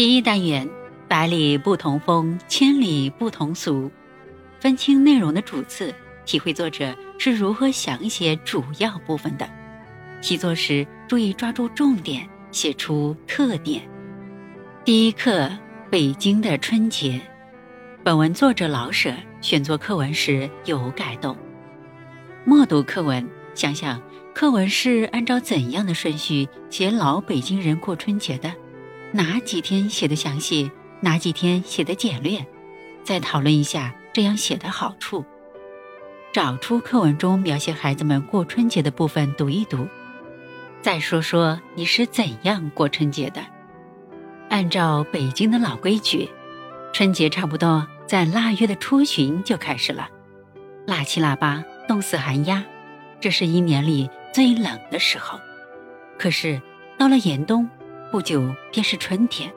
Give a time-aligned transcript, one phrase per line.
[0.00, 0.66] 第一单元：
[1.08, 3.92] 百里不同风，千里不同俗。
[4.58, 9.46] 分清内容的主次，体会作者是如何详写主要部分的。
[10.22, 13.82] 习作时注意抓住重点，写出特点。
[14.86, 15.50] 第一课：
[15.90, 17.20] 北京的春节。
[18.02, 19.12] 本文作者老舍
[19.42, 21.36] 选作课文时有改动。
[22.46, 24.00] 默读课文，想想
[24.32, 28.50] 课文是按照怎样的顺序写老北京人过春节的？
[29.12, 32.46] 哪几天写的详细，哪几天写的简略？
[33.02, 35.24] 再讨论一下这样写的好处。
[36.32, 39.88] 找出课文中描写孩子们过春节的部分读一读。
[40.80, 43.42] 再说说你是怎样过春节的？
[44.48, 46.28] 按照北京的老规矩。
[46.92, 50.08] 春节差不多在腊月的初旬就开始了，
[50.86, 52.64] 腊七腊八冻死寒鸦，
[53.20, 55.40] 这是一年里最冷的时候。
[56.16, 56.60] 可是
[56.96, 57.68] 到了严冬，
[58.10, 59.52] 不久便是春天，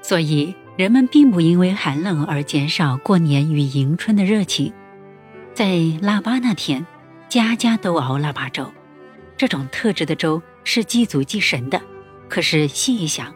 [0.00, 4.72] 所以人们并不因为寒冷而减少过年与迎春的热情。
[5.52, 6.86] 在腊八那天，
[7.28, 8.70] 家家都熬腊八粥，
[9.36, 11.80] 这种特制的粥是祭祖祭神的。
[12.28, 13.34] 可是细一想。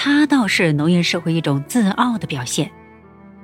[0.00, 2.70] 它倒是农业社会一种自傲的表现。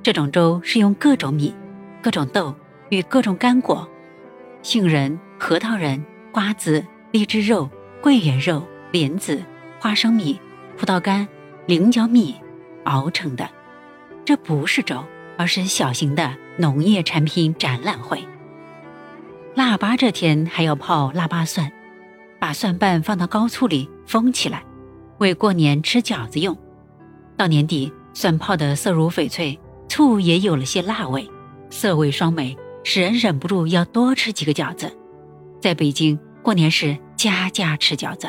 [0.05, 1.53] 这种粥是用各种米、
[2.01, 2.55] 各种豆
[2.91, 3.89] 与各种干果——
[4.63, 7.69] 杏仁、核桃仁、瓜子、荔枝肉、
[8.01, 9.43] 桂圆肉、莲子、
[9.81, 10.39] 花生米、
[10.77, 11.27] 葡萄干、
[11.67, 12.35] 菱角蜜
[12.85, 13.49] 熬成的。
[14.25, 15.05] 这不是粥，
[15.37, 18.27] 而是小型的农业产品展览会。
[19.55, 21.71] 腊八这天还要泡腊八蒜，
[22.41, 24.65] 把蒜瓣放到高醋里封起来。
[25.19, 26.59] 为过年吃饺子用，
[27.37, 31.31] 到年底蒜泡的色如翡翠，醋也有了些辣味，
[31.71, 34.91] 色味双美，使人忍不住要多吃几个饺子。
[35.61, 38.29] 在北京过年时，家家吃饺子。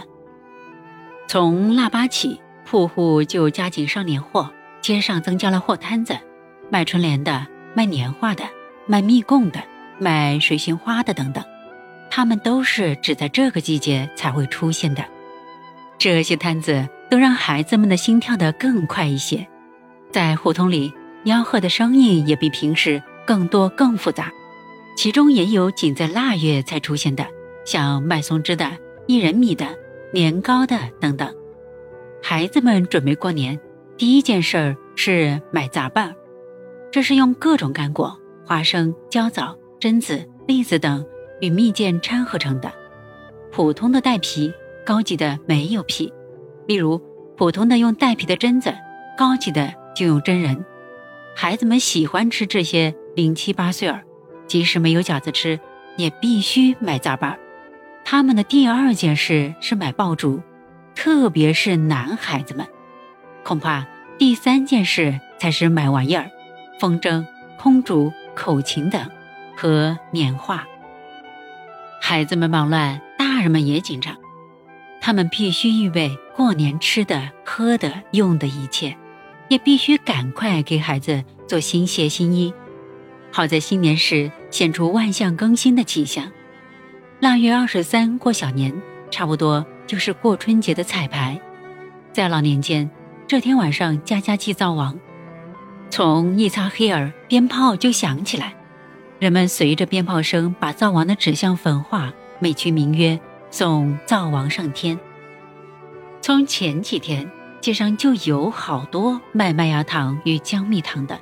[1.28, 6.18] 从腊八起，铺户就加紧上年货，街上增加了货摊子，
[6.70, 8.44] 卖春联的，卖年画的，
[8.86, 9.64] 卖蜜供的，
[10.00, 11.44] 卖水仙花的等等，
[12.12, 15.04] 他们都是只在这个季节才会出现的。
[15.98, 19.48] 这些摊子都让孩子们的心跳得更快一些，
[20.12, 20.94] 在胡同里
[21.26, 24.32] 吆喝的声音也比平时更多更复杂，
[24.96, 27.26] 其中也有仅在腊月才出现的，
[27.66, 28.72] 像卖松枝的、
[29.08, 29.66] 薏仁米的、
[30.12, 31.34] 年糕的等等。
[32.22, 33.60] 孩子们准备过年，
[33.98, 36.16] 第一件事儿是买杂拌儿，
[36.92, 41.06] 这是用各种干果、花生、焦枣、榛子、栗子等
[41.42, 42.72] 与蜜饯掺合成的，
[43.52, 44.54] 普通的带皮。
[44.86, 46.14] 高级的没有皮，
[46.68, 47.02] 例如
[47.36, 48.72] 普通的用带皮的榛子，
[49.18, 50.64] 高级的就用真人。
[51.36, 54.04] 孩子们喜欢吃这些零七八碎儿，
[54.46, 55.60] 即使没有饺子吃，
[55.98, 57.40] 也必须买杂拌儿。
[58.08, 60.40] 他们的第二件事是买爆竹，
[60.94, 62.68] 特别是男孩子们，
[63.44, 63.88] 恐怕
[64.20, 66.30] 第三件事才是买玩意儿，
[66.80, 67.26] 风筝、
[67.58, 69.10] 空竹、口琴等
[69.58, 70.68] 和年画。
[72.00, 74.16] 孩子们忙乱，大人们也紧张。
[75.02, 78.96] 他们必须预备过年吃的、喝的、用的一切，
[79.50, 82.54] 也必须赶快给孩子做新鞋、新衣，
[83.32, 86.32] 好在新年时显出万象更新的气象。
[87.22, 88.74] 腊月二十三过小年，
[89.10, 91.40] 差不多就是过春节的彩排。
[92.12, 92.90] 在老年间，
[93.26, 95.00] 这天晚上家家祭灶王，
[95.90, 98.54] 从一擦黑儿，鞭炮就响起来，
[99.18, 103.20] 人们随着鞭炮声把灶王的纸像焚化，美其名曰。
[103.52, 105.00] 送灶王上天。
[106.20, 111.18] 从前几天，街上就有好多卖麦芽糖与姜蜜糖的。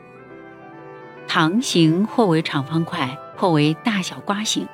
[1.27, 4.67] 糖形或为长方块，或为大小瓜形。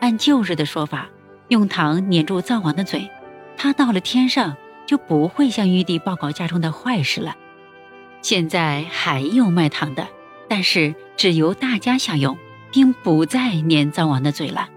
[0.00, 1.08] 按旧日的说法，
[1.48, 3.10] 用糖粘住灶王的嘴，
[3.56, 7.36] 他到了天上就不会向玉帝报告家中的坏事了。
[8.22, 10.08] 现在还有卖糖的，
[10.48, 12.36] 但是只由大家享用，
[12.70, 14.68] 并不再粘灶王的嘴了。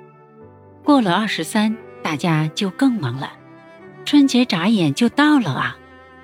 [0.84, 1.78] 过了二十三。
[2.04, 3.34] 大家就更忙了，
[4.06, 5.78] 春节眨眼就到了啊！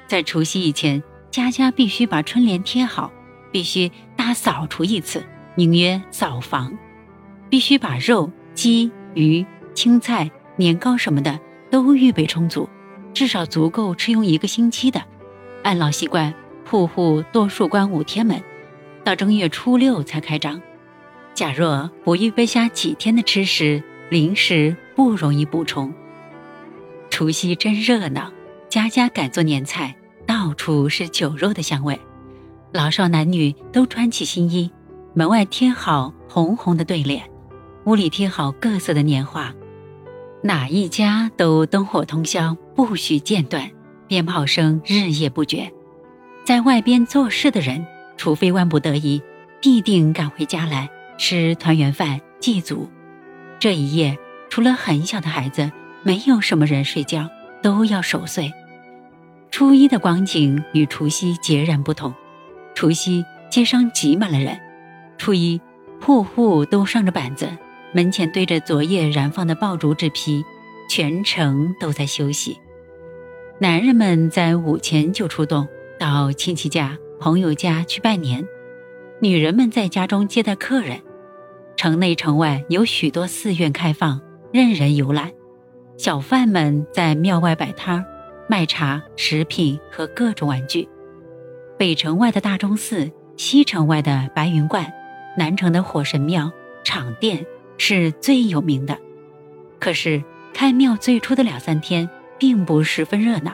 [0.07, 3.11] 在除夕以前，家家必须把春联贴好，
[3.51, 5.23] 必须大扫除一次，
[5.53, 6.75] 名曰扫房，
[7.47, 9.45] 必须把肉、鸡、鱼、
[9.75, 11.39] 青菜、年糕什么的
[11.69, 12.67] 都预备充足，
[13.13, 14.99] 至少足够吃用一个星期的。
[15.61, 16.33] 按老习惯，
[16.67, 18.41] 户户多数关五天门，
[19.03, 20.59] 到正月初六才开张。
[21.35, 23.81] 假若不预备下几天的吃食。
[24.09, 25.93] 零食不容易补充。
[27.09, 28.31] 除夕真热闹，
[28.69, 29.93] 家家赶做年菜，
[30.25, 31.99] 到处是酒肉的香味。
[32.71, 34.71] 老少男女都穿起新衣，
[35.13, 37.21] 门外贴好红红的对联，
[37.87, 39.53] 屋里贴好各色的年画，
[40.43, 43.71] 哪一家都灯火通宵，不许间断，
[44.09, 45.71] 鞭炮声日夜不绝。
[46.43, 47.87] 在外边做事的人，
[48.17, 49.21] 除非万不得已，
[49.61, 52.89] 必定赶回家来吃团圆饭祭祖。
[53.57, 54.17] 这一夜，
[54.49, 55.71] 除了很小的孩子，
[56.03, 57.29] 没有什么人睡觉，
[57.63, 58.51] 都要守岁。
[59.49, 62.13] 初一的光景与除夕截然不同。
[62.75, 64.59] 除夕街上挤满了人，
[65.17, 65.61] 初一
[66.01, 67.47] 户户都上着板子，
[67.93, 70.43] 门前堆着昨夜燃放的爆竹纸皮，
[70.89, 72.57] 全城都在休息。
[73.59, 75.67] 男人们在午前就出动，
[75.97, 78.43] 到亲戚家、朋友家去拜年；
[79.19, 81.01] 女人们在家中接待客人。
[81.75, 84.19] 城内城外有许多寺院开放，
[84.51, 85.31] 任人游览。
[85.97, 88.05] 小贩们在庙外摆摊儿，
[88.47, 90.87] 卖茶、食品和各种玩具。
[91.77, 94.85] 北城外的大钟寺，西城外的白云观，
[95.37, 96.51] 南城的火神庙、
[96.83, 97.45] 场店
[97.77, 98.97] 是最有名的。
[99.79, 102.09] 可是开庙最初的两三天。
[102.39, 103.51] 并不十分热闹，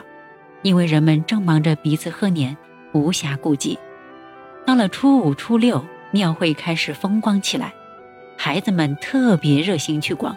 [0.60, 2.54] 因为人们正忙着彼此贺年，
[2.92, 3.78] 无暇顾及。
[4.66, 7.72] 到了初五、初六，庙会开始风光起来，
[8.36, 10.36] 孩子们特别热心去逛，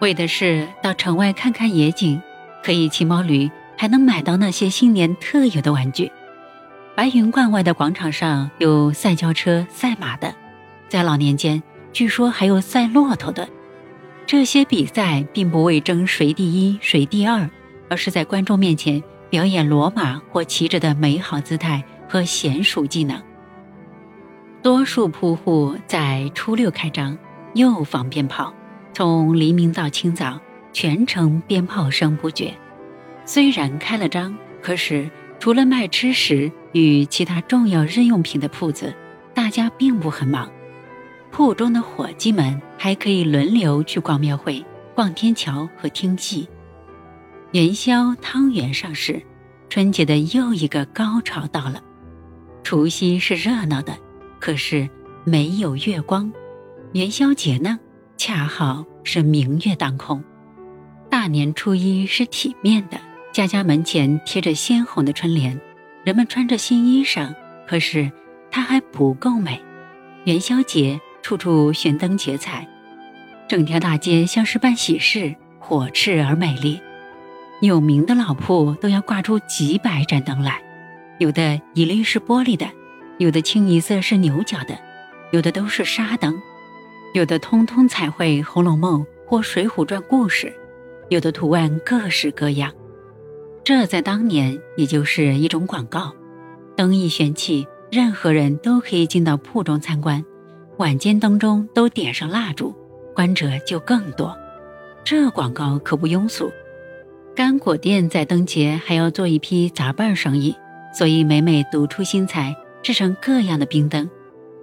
[0.00, 2.20] 为的是到城外看看野景，
[2.62, 6.12] 可以骑毛驴，还能买到那些新年特有的玩具。
[6.94, 10.34] 白云观外的广场上有赛轿车、赛马的，
[10.90, 13.48] 在老年间，据说还有赛骆驼的。
[14.26, 17.50] 这些比赛并不为争谁第一谁第二，
[17.88, 23.20] 而是在观众面前表演骡马或骑着的美好姿态和娴熟技能。
[24.62, 27.18] 多数铺户在初六开张，
[27.54, 28.54] 又放鞭炮，
[28.92, 30.38] 从黎明到清早，
[30.72, 32.54] 全城鞭炮声不绝。
[33.24, 35.10] 虽然开了张，可是
[35.40, 38.94] 除了卖吃食与其他重要日用品的铺子，
[39.34, 40.48] 大家并不很忙。
[41.30, 46.48] 铺中的伙计们还可以轮流去逛庙会、逛天桥和听戏。
[47.52, 49.22] 元宵汤圆上市，
[49.68, 51.82] 春节的又一个高潮到了。
[52.62, 53.96] 除夕是热闹的，
[54.38, 54.88] 可是
[55.24, 56.30] 没有月光；
[56.92, 57.78] 元宵节呢，
[58.16, 60.22] 恰好是明月当空。
[61.08, 63.00] 大年初一是体面的，
[63.32, 65.58] 家家门前贴着鲜红的春联，
[66.04, 67.34] 人们穿着新衣裳，
[67.66, 68.10] 可是
[68.50, 69.62] 它还不够美。
[70.24, 71.00] 元宵节。
[71.22, 72.66] 处处悬灯结彩，
[73.48, 76.80] 整条大街像是办喜事，火炽而美丽。
[77.60, 80.62] 有名的老铺都要挂出几百盏灯来，
[81.18, 82.66] 有的一律是玻璃的，
[83.18, 84.78] 有的清一色是牛角的，
[85.30, 86.40] 有的都是纱灯，
[87.12, 90.52] 有的通通彩绘《红楼梦》或《水浒传》故事，
[91.10, 92.72] 有的图案各式各样。
[93.62, 96.14] 这在当年也就是一种广告。
[96.76, 100.24] 灯一悬起，任何人都可以进到铺中参观。
[100.80, 102.74] 晚间灯中都点上蜡烛，
[103.14, 104.34] 观者就更多。
[105.04, 106.50] 这广告可不庸俗。
[107.36, 110.56] 干果店在灯节还要做一批杂拌生意，
[110.94, 114.08] 所以每每独出心裁，制成各样的冰灯，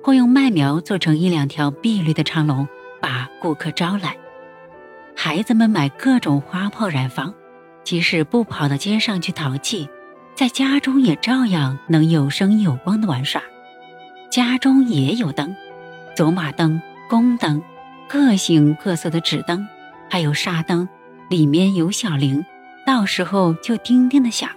[0.04, 2.68] 或用麦苗做成一两条碧绿的长龙，
[3.00, 4.18] 把顾客招来。
[5.16, 7.31] 孩子们买各种花炮燃放，
[7.84, 9.88] 即使不跑到街上去淘气，
[10.34, 13.40] 在家中也照样能有声有光的玩耍。
[14.31, 15.56] 家中也有灯。
[16.18, 17.62] 走马灯、宫灯，
[18.10, 19.68] 各形各色的纸灯，
[20.10, 20.90] 还有纱灯，
[21.30, 22.44] 里面有小铃，
[22.88, 24.50] 到时候就叮叮的响。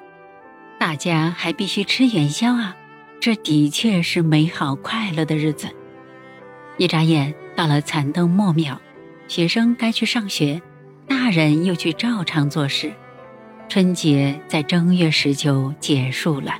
[0.79, 2.75] 大家还必须吃元宵啊！
[3.21, 5.69] 这的确是美好快乐的日子。
[6.79, 8.81] 一眨眼到了残灯末秒，
[9.29, 10.63] 学生该去上学，
[11.07, 12.91] 大人又去照常做事。
[13.69, 16.55] 春节在正月十九结束了，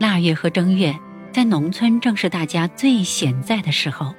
[0.00, 0.98] 腊月和正月。
[1.32, 4.14] 在农村，正是大家最闲在的时候。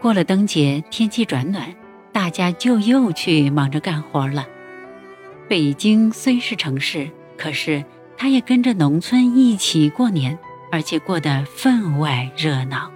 [0.00, 1.74] 过了灯节，天气转暖，
[2.12, 4.46] 大家就又去忙着干活了。
[5.48, 7.84] 北京虽是城市，可是
[8.16, 10.38] 它也跟着农村一起过年，
[10.70, 12.92] 而且过得分外热闹。